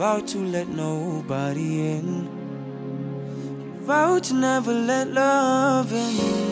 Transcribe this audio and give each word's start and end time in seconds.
vowed 0.00 0.26
to 0.26 0.38
let 0.38 0.66
nobody 0.66 1.90
in. 1.90 2.24
You 3.74 3.84
vowed 3.84 4.24
to 4.24 4.34
never 4.34 4.72
let 4.72 5.08
love 5.08 5.92
in. 5.92 6.49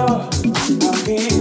love 0.00 0.28
I 0.82 0.96
feel. 1.04 1.39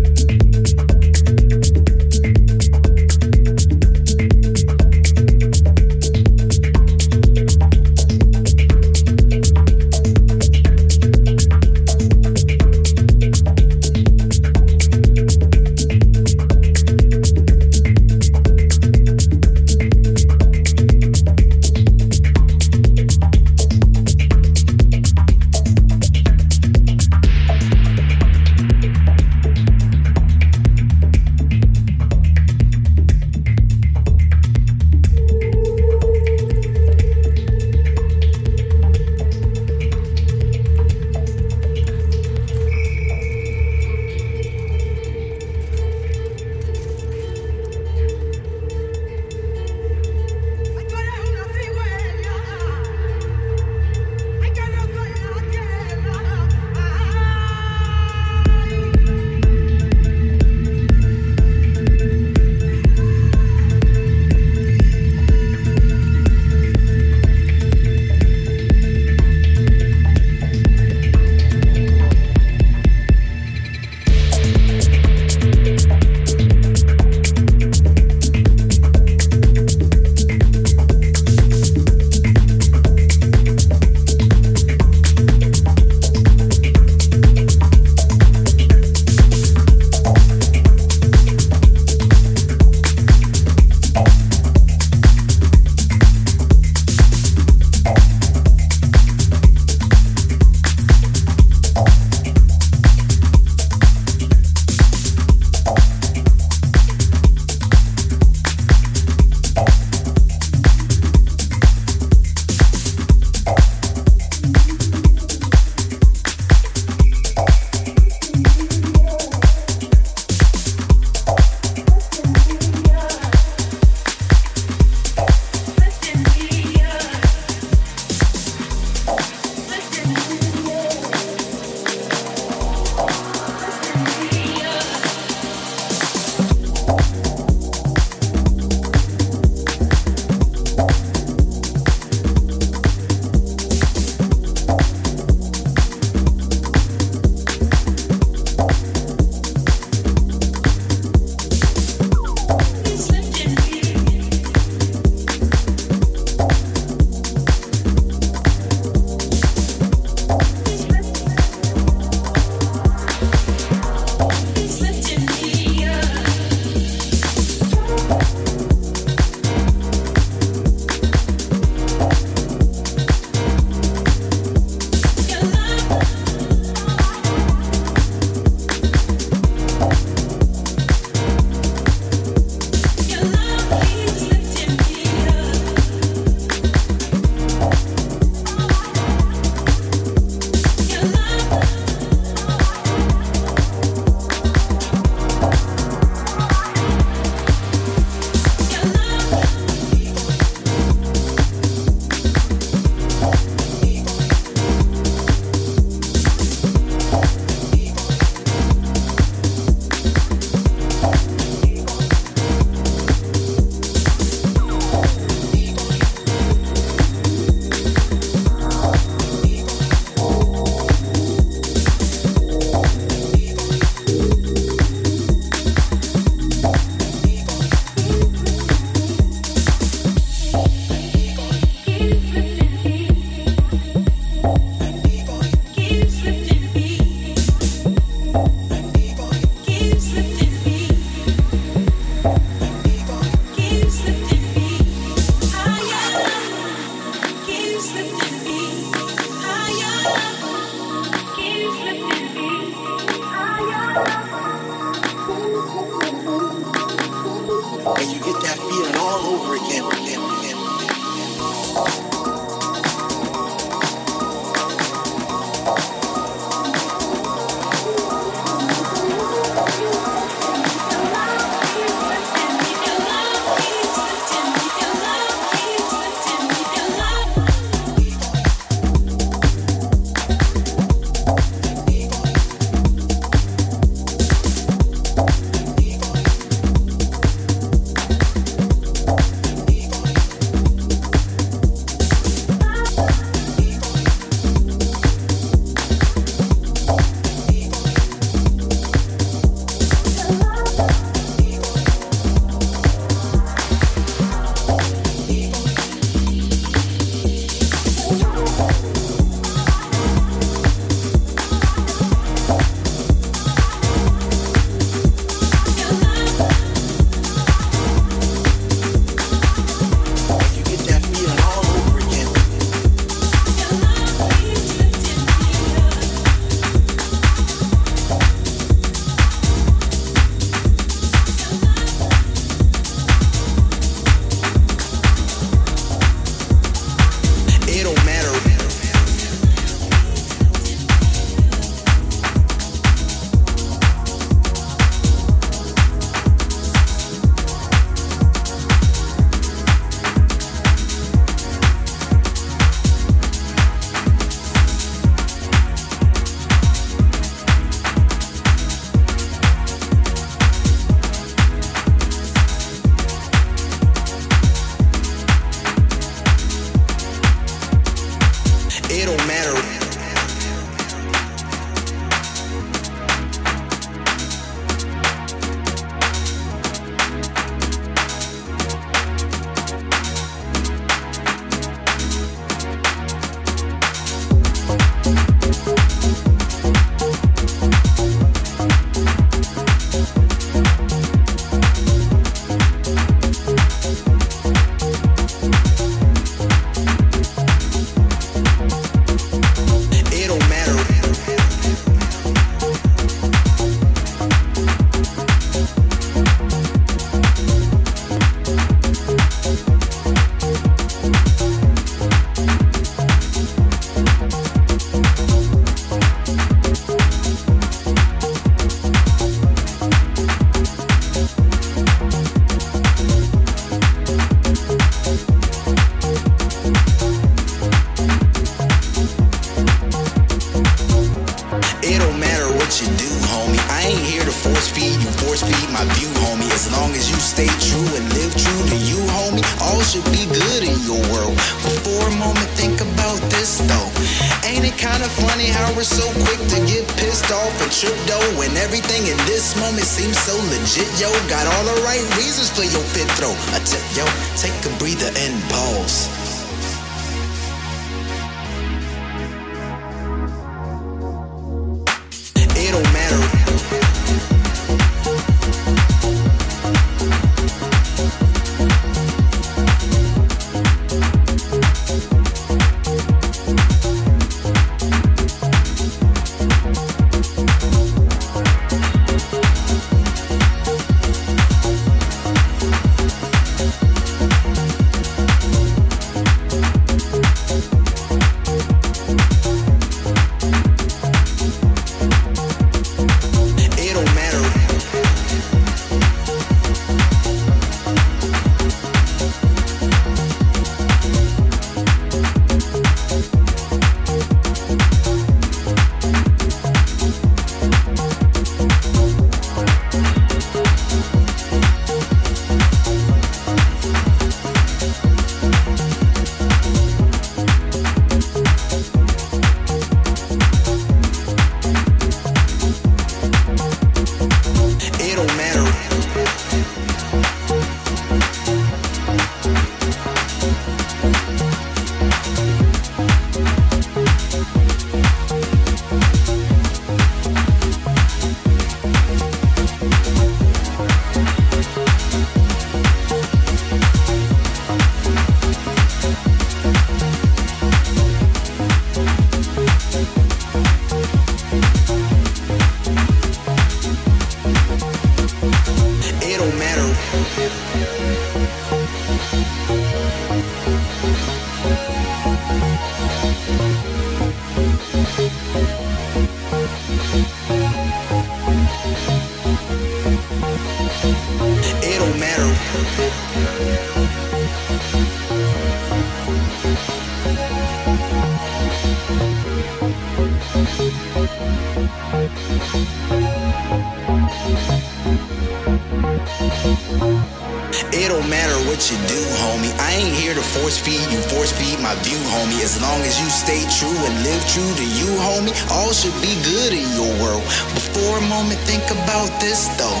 About 598.92 599.30
this 599.40 599.68
though. 599.80 600.00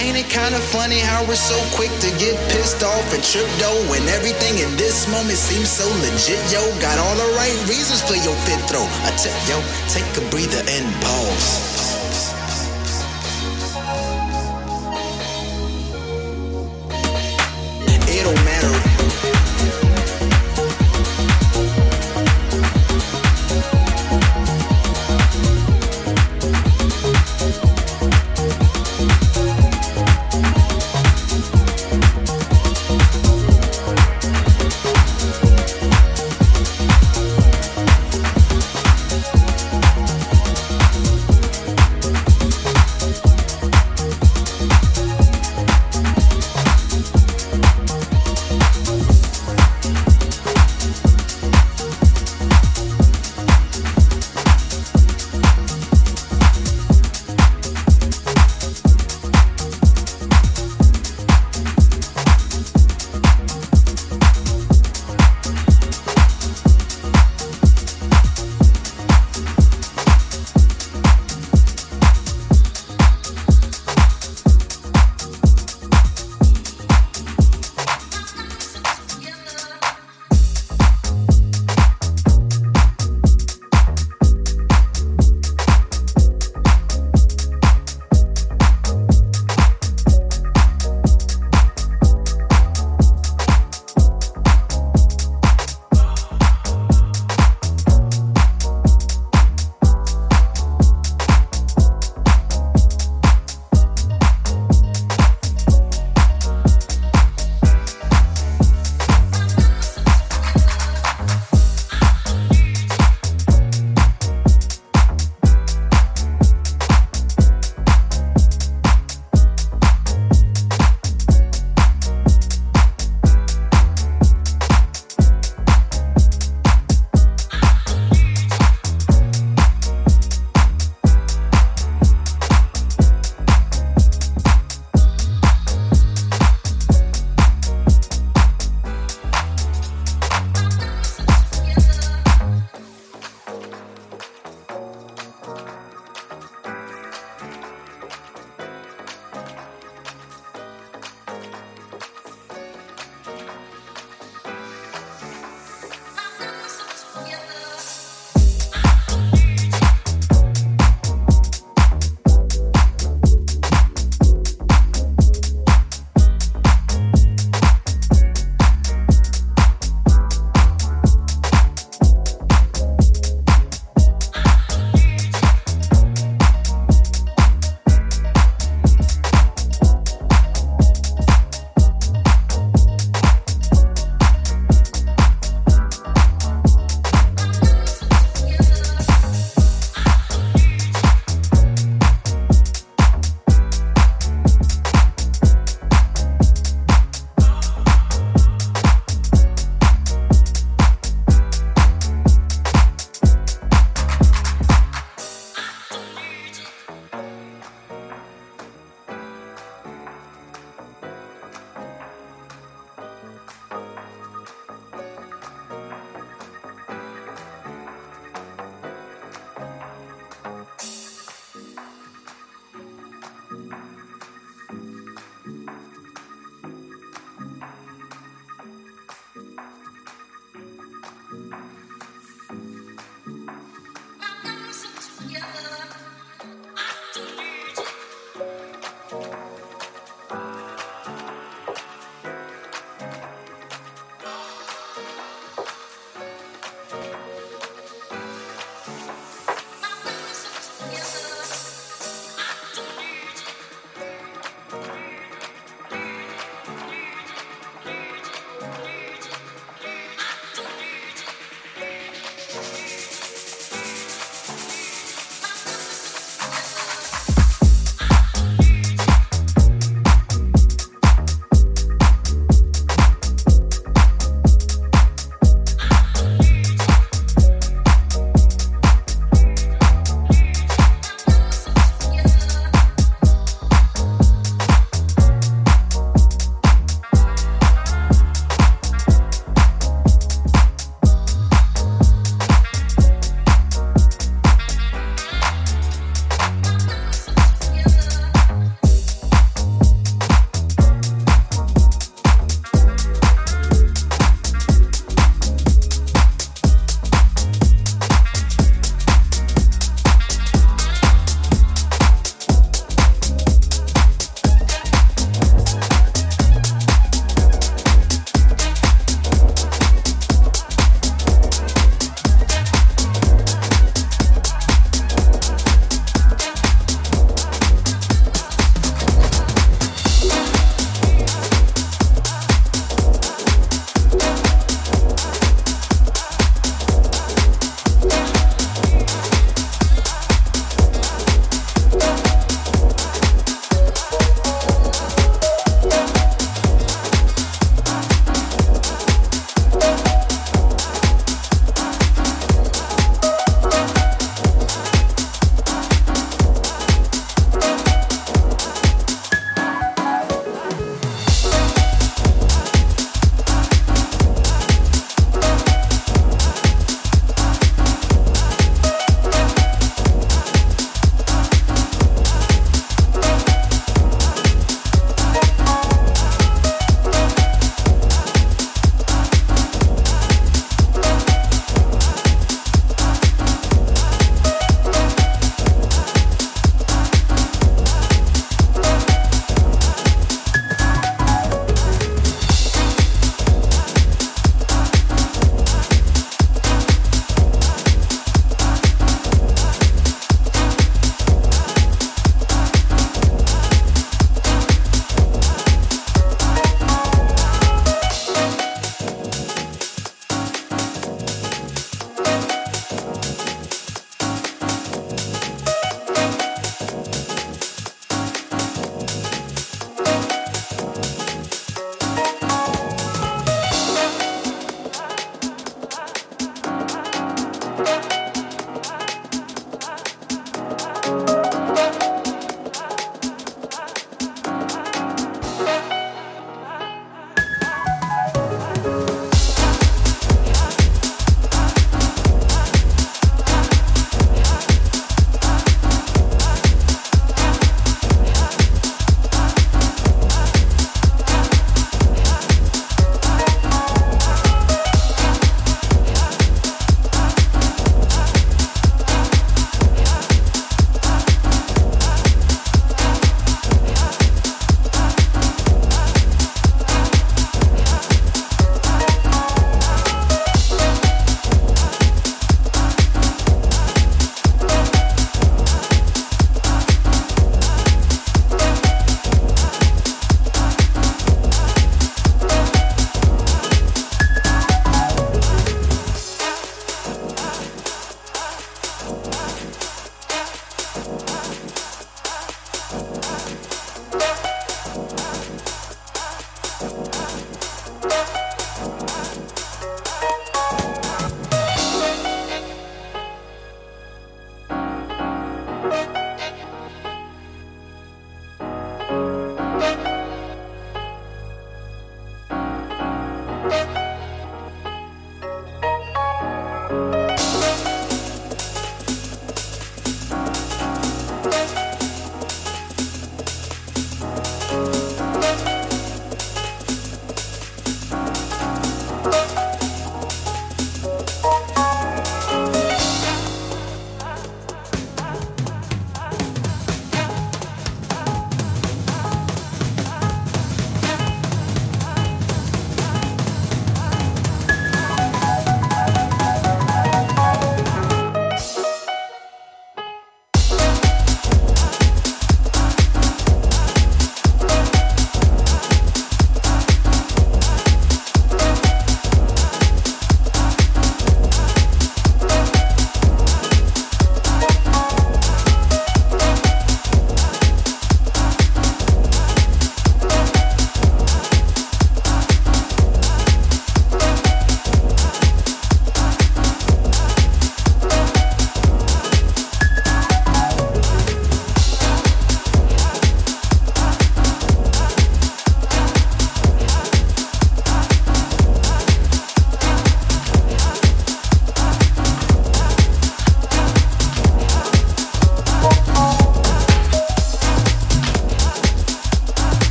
Ain't 0.00 0.16
it 0.16 0.28
kinda 0.28 0.58
funny 0.74 0.98
how 0.98 1.22
we're 1.24 1.38
so 1.38 1.58
quick 1.76 1.92
to 2.00 2.10
get 2.18 2.34
pissed 2.50 2.82
off 2.82 3.06
and 3.14 3.22
tripped 3.22 3.56
though 3.58 3.80
when 3.90 4.02
everything 4.08 4.58
in 4.58 4.70
this 4.76 5.06
moment 5.08 5.38
seems 5.38 5.70
so 5.70 5.86
legit, 6.02 6.40
yo? 6.50 6.62
Got 6.80 6.98
all 6.98 7.16
the 7.16 7.30
right 7.38 7.58
reasons 7.68 8.02
for 8.02 8.16
your 8.16 8.36
fit 8.46 8.60
throw. 8.68 8.86
I 9.06 9.10
tell 9.16 9.38
yo, 9.50 9.58
take 9.88 10.06
a 10.18 10.24
breather 10.30 10.62
and 10.68 10.86
pause. 11.02 11.73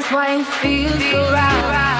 That's 0.00 0.12
why 0.14 0.36
it 0.36 0.46
feels 0.46 0.98
so 1.10 1.20
right. 1.30 1.99